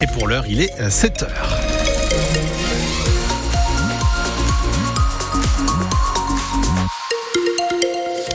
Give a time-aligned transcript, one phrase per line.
[0.00, 1.58] Et pour l'heure, il est 7 heures.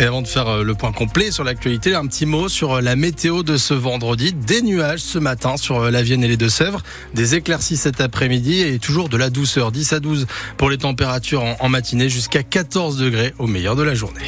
[0.00, 2.80] Et avant de faire euh, le point complet sur l'actualité, un petit mot sur euh,
[2.80, 4.32] la météo de ce vendredi.
[4.32, 8.62] Des nuages ce matin sur euh, la Vienne et les Deux-Sèvres, des éclaircies cet après-midi
[8.62, 9.70] et toujours de la douceur.
[9.70, 13.94] 10 à 12 pour les températures en matinée jusqu'à 14 degrés au meilleur de la
[13.94, 14.24] journée.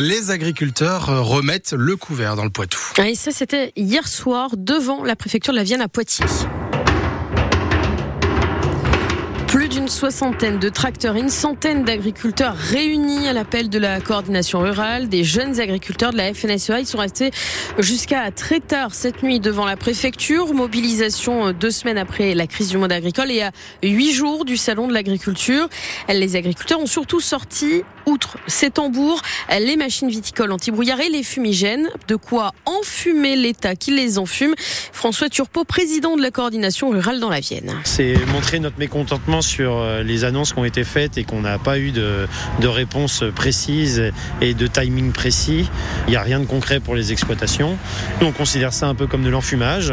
[0.00, 2.80] Les agriculteurs remettent le couvert dans le Poitou.
[3.04, 6.24] Et ça, c'était hier soir devant la préfecture de la Vienne à Poitiers.
[9.72, 15.08] D'une soixantaine de tracteurs et une centaine d'agriculteurs réunis à l'appel de la coordination rurale,
[15.08, 16.80] des jeunes agriculteurs de la FNSEA.
[16.80, 17.30] Ils sont restés
[17.78, 20.52] jusqu'à très tard cette nuit devant la préfecture.
[20.52, 23.50] Mobilisation deux semaines après la crise du monde agricole et à
[23.82, 25.68] huit jours du salon de l'agriculture.
[26.10, 29.22] Les agriculteurs ont surtout sorti, outre ces tambours,
[29.58, 31.88] les machines viticoles anti-brouillard et les fumigènes.
[32.08, 34.54] De quoi enfumer l'État qui les enfume.
[34.92, 37.72] François Turpot, président de la coordination rurale dans la Vienne.
[37.84, 41.58] C'est montrer notre mécontentement sur euh, les annonces qui ont été faites et qu'on n'a
[41.58, 42.26] pas eu de,
[42.60, 45.68] de, réponse précise et de timing précis.
[46.06, 47.76] Il n'y a rien de concret pour les exploitations.
[48.20, 49.92] On considère ça un peu comme de l'enfumage.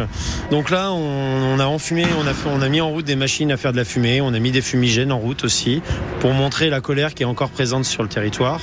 [0.52, 2.06] Donc là, on, a enfumé,
[2.46, 4.52] on a mis en route des machines à faire de la fumée, on a mis
[4.52, 5.82] des fumigènes en route aussi
[6.20, 8.62] pour montrer la colère qui est encore présente sur le territoire.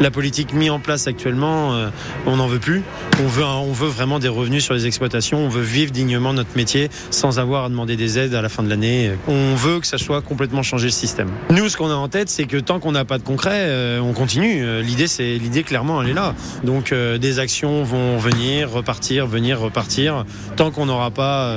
[0.00, 1.88] La politique mise en place actuellement, euh,
[2.26, 2.82] on n'en veut plus.
[3.22, 6.56] On veut, on veut vraiment des revenus sur les exploitations, on veut vivre dignement notre
[6.56, 9.12] métier sans avoir à demander des aides à la fin de l'année.
[9.26, 11.30] On veut que ça soit complètement changer le système.
[11.50, 14.00] Nous, ce qu'on a en tête, c'est que tant qu'on n'a pas de concret, euh,
[14.00, 14.64] on continue.
[14.64, 16.34] Euh, l'idée, c'est l'idée clairement, elle est là.
[16.64, 20.24] Donc, euh, des actions vont venir, repartir, venir, repartir,
[20.56, 21.54] tant qu'on n'aura pas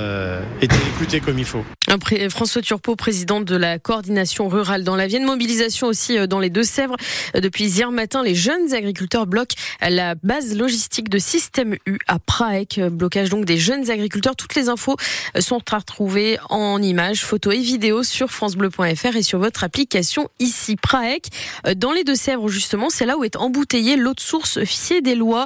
[0.61, 1.63] été écouté comme il faut.
[2.29, 6.95] François Turpot, président de la coordination rurale dans la Vienne, mobilisation aussi dans les Deux-Sèvres.
[7.35, 12.79] Depuis hier matin, les jeunes agriculteurs bloquent la base logistique de Système U à Praec.
[12.91, 14.35] Blocage donc des jeunes agriculteurs.
[14.35, 14.97] Toutes les infos
[15.39, 20.75] sont à retrouver en images, photos et vidéos sur francebleu.fr et sur votre application ici
[20.75, 21.27] Praec.
[21.75, 25.45] Dans les Deux-Sèvres, justement, c'est là où est embouteillée l'eau de source fiée des lois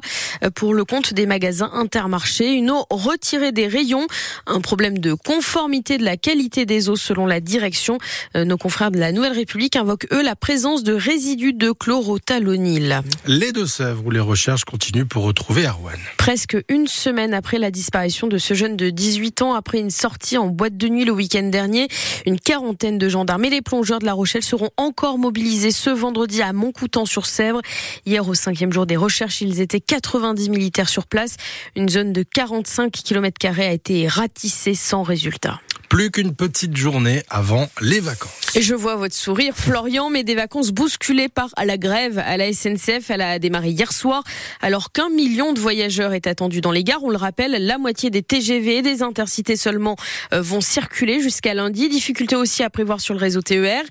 [0.56, 2.54] pour le compte des magasins intermarchés.
[2.54, 4.06] Une eau retirée des rayons,
[4.46, 7.98] un problème de conformité de la qualité des eaux selon la direction.
[8.36, 13.02] Nos confrères de la Nouvelle République invoquent, eux, la présence de résidus de chlorothalonil.
[13.26, 15.98] Les Deux-Sèvres où les recherches continuent pour retrouver Arwan.
[16.18, 20.38] Presque une semaine après la disparition de ce jeune de 18 ans, après une sortie
[20.38, 21.88] en boîte de nuit le week-end dernier,
[22.26, 23.10] une quarantaine de
[23.44, 27.62] et les plongeurs de La Rochelle seront encore mobilisés ce vendredi à Montcoutan-sur-Sèvre.
[28.06, 31.38] Hier, au cinquième jour des recherches, ils étaient 90 militaires sur place.
[31.76, 35.60] Une zone de 45 km a été ratissée sans résultat.
[35.94, 38.32] Plus qu'une petite journée avant les vacances.
[38.56, 42.52] Et je vois votre sourire, Florian, mais des vacances bousculées par la grève à la
[42.52, 43.12] SNCF.
[43.12, 44.24] Elle a démarré hier soir,
[44.60, 47.04] alors qu'un million de voyageurs est attendu dans les gares.
[47.04, 49.96] On le rappelle, la moitié des TGV et des intercités seulement
[50.32, 51.90] vont circuler jusqu'à lundi.
[51.90, 53.84] Difficulté aussi à prévoir sur le réseau TER.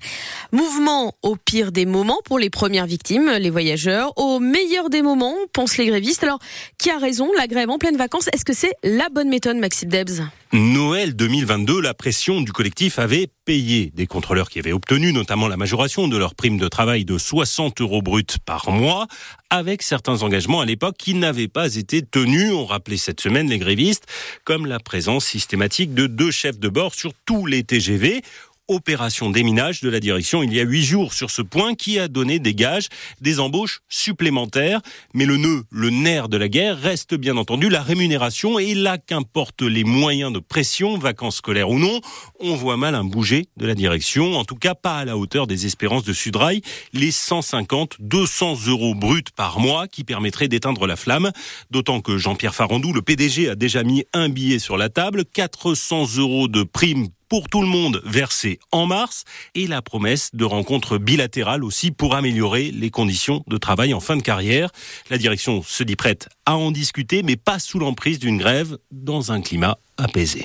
[0.51, 4.11] Mouvement au pire des moments pour les premières victimes, les voyageurs.
[4.17, 6.25] Au meilleur des moments, pensent les grévistes.
[6.25, 6.39] Alors,
[6.77, 9.87] qui a raison La grève en pleine vacances, est-ce que c'est la bonne méthode, Maxime
[9.87, 10.19] Debs?
[10.55, 15.57] Noël 2022, la pression du collectif avait payé des contrôleurs qui avaient obtenu notamment la
[15.57, 19.07] majoration de leur prime de travail de 60 euros bruts par mois,
[19.49, 22.53] avec certains engagements à l'époque qui n'avaient pas été tenus.
[22.53, 24.05] On rappelait cette semaine les grévistes,
[24.43, 28.21] comme la présence systématique de deux chefs de bord sur tous les TGV
[28.73, 32.07] opération déminage de la direction il y a huit jours sur ce point qui a
[32.07, 32.89] donné des gages,
[33.21, 34.81] des embauches supplémentaires.
[35.13, 38.97] Mais le nœud, le nerf de la guerre reste bien entendu la rémunération et là
[38.97, 42.01] qu'importe les moyens de pression, vacances scolaires ou non,
[42.39, 45.47] on voit mal un bouger de la direction, en tout cas pas à la hauteur
[45.47, 46.61] des espérances de Sudrail,
[46.93, 51.31] les 150, 200 euros bruts par mois qui permettraient d'éteindre la flamme,
[51.71, 56.17] d'autant que Jean-Pierre Farandou, le PDG, a déjà mis un billet sur la table, 400
[56.17, 59.23] euros de prime pour tout le monde versé en mars
[59.55, 64.15] et la promesse de rencontres bilatérales aussi pour améliorer les conditions de travail en fin
[64.15, 64.69] de carrière.
[65.09, 69.31] La direction se dit prête à en discuter, mais pas sous l'emprise d'une grève dans
[69.31, 69.79] un climat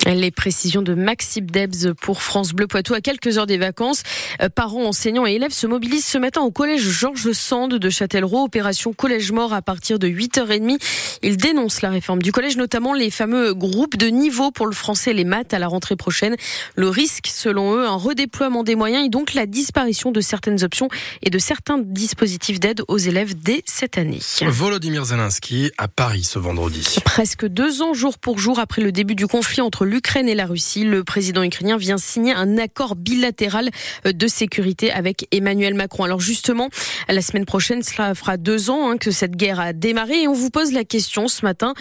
[0.07, 4.03] Les précisions de Maxime Debs pour France Bleu Poitou à quelques heures des vacances.
[4.43, 8.45] Euh, parents, enseignants et élèves se mobilisent ce matin au collège Georges Sand de Châtellerault.
[8.45, 10.79] Opération collège mort à partir de 8h30.
[11.23, 15.13] Ils dénoncent la réforme du collège, notamment les fameux groupes de niveau pour le français
[15.13, 16.37] et les maths à la rentrée prochaine.
[16.77, 20.89] Le risque, selon eux, un redéploiement des moyens et donc la disparition de certaines options
[21.23, 24.21] et de certains dispositifs d'aide aux élèves dès cette année.
[24.43, 26.97] Volodymyr Zelensky à Paris ce vendredi.
[27.07, 30.35] Presque deux ans jour pour jour après le début du conflit conflit entre l'Ukraine et
[30.35, 30.83] la Russie.
[30.83, 33.71] Le président ukrainien vient signer un accord bilatéral
[34.05, 36.03] de sécurité avec Emmanuel Macron.
[36.03, 36.71] Alors justement,
[37.09, 40.33] la semaine prochaine, cela fera deux ans hein, que cette guerre a démarré et on
[40.33, 41.75] vous pose la question ce matin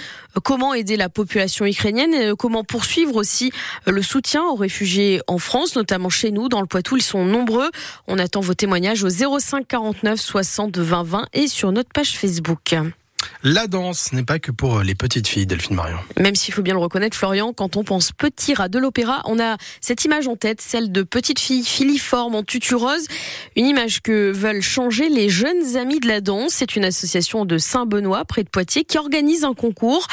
[0.43, 3.51] comment aider la population ukrainienne, comment poursuivre aussi
[3.87, 6.97] le soutien aux réfugiés en France, notamment chez nous dans le Poitou.
[6.97, 7.71] Ils sont nombreux.
[8.07, 12.75] On attend vos témoignages au 05 49 60 20 20 et sur notre page Facebook.
[13.43, 15.97] La danse n'est pas que pour les petites filles, Delphine Marion.
[16.19, 19.39] Même s'il faut bien le reconnaître, Florian, quand on pense petit rat de l'opéra, on
[19.39, 23.07] a cette image en tête, celle de petites filles filiformes en tutu rose.
[23.55, 26.53] Une image que veulent changer les jeunes amis de la danse.
[26.53, 30.07] C'est une association de Saint-Benoît, près de Poitiers, qui organise un concours.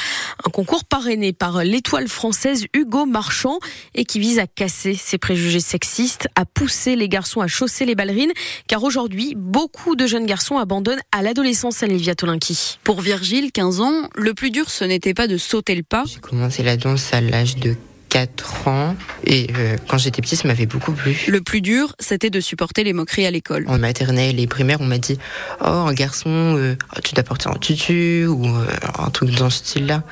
[0.46, 3.58] Un concours parrainé par l'étoile française Hugo Marchand
[3.94, 7.94] et qui vise à casser ces préjugés sexistes, à pousser les garçons à chausser les
[7.94, 8.32] ballerines.
[8.68, 12.78] Car aujourd'hui, beaucoup de jeunes garçons abandonnent à l'adolescence Olivia Tolinki.
[13.04, 16.04] Virgile, 15 ans, le plus dur, ce n'était pas de sauter le pas.
[16.06, 17.76] J'ai commencé la danse à l'âge de
[18.14, 18.96] 4 ans
[19.26, 21.16] et euh, quand j'étais petit, ça m'avait beaucoup plu.
[21.26, 23.64] Le plus dur, c'était de supporter les moqueries à l'école.
[23.66, 25.18] En maternelle et primaire, on m'a dit
[25.60, 28.66] "Oh, un garçon, euh, oh, tu dois porter un tutu ou euh,
[29.00, 30.04] un truc dans ce style-là."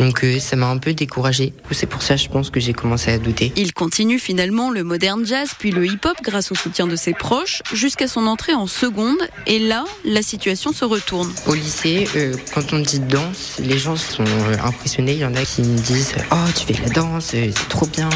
[0.00, 1.52] Donc ça m'a un peu découragée.
[1.70, 3.52] C'est pour ça, je pense que j'ai commencé à douter.
[3.54, 7.62] Il continue finalement le modern jazz puis le hip-hop grâce au soutien de ses proches
[7.72, 11.32] jusqu'à son entrée en seconde et là, la situation se retourne.
[11.46, 12.08] Au lycée,
[12.52, 14.24] quand on dit danse, les gens sont
[14.64, 17.86] impressionnés, il y en a qui me disent "Oh, tu fais de la danse, trop
[17.86, 18.08] bien.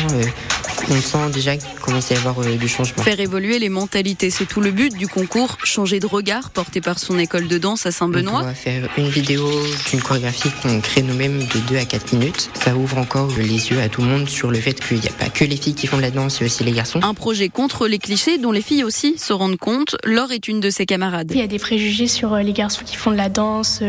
[0.82, 3.02] Euh, on sent déjà qu'il commence à y avoir euh, du changement.
[3.02, 5.58] Faire évoluer les mentalités, c'est tout le but du concours.
[5.64, 8.40] Changer de regard porté par son école de danse à Saint-Benoît.
[8.42, 9.48] On va faire une vidéo
[9.90, 12.50] d'une chorégraphie qu'on crée nous-mêmes de 2 à 4 minutes.
[12.54, 15.12] Ça ouvre encore les yeux à tout le monde sur le fait qu'il n'y a
[15.12, 17.00] pas que les filles qui font de la danse, il y a aussi les garçons.
[17.02, 19.96] Un projet contre les clichés dont les filles aussi se rendent compte.
[20.04, 21.30] Laure est une de ses camarades.
[21.34, 23.82] Il y a des préjugés sur euh, les garçons qui font de la danse,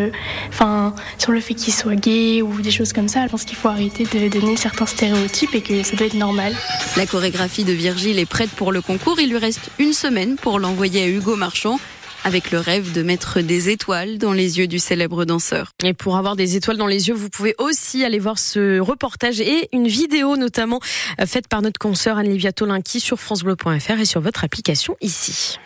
[0.50, 3.26] enfin sur le fait qu'ils soient gays ou des choses comme ça.
[3.26, 6.56] Je pense qu'il faut arrêter de donner certains stéréotypes et que ça doit être normal.
[6.98, 9.20] La chorégraphie de Virgile est prête pour le concours.
[9.20, 11.80] Il lui reste une semaine pour l'envoyer à Hugo Marchand
[12.24, 15.72] avec le rêve de mettre des étoiles dans les yeux du célèbre danseur.
[15.84, 19.40] Et pour avoir des étoiles dans les yeux, vous pouvez aussi aller voir ce reportage
[19.40, 20.80] et une vidéo notamment
[21.26, 25.58] faite par notre consoeur Anne-Livia Tolinki sur francebleu.fr et sur votre application ici.